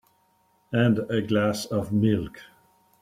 And 0.71 0.97
a 1.11 1.21
glass 1.21 1.67
of 1.67 1.91
milk. 1.93 2.41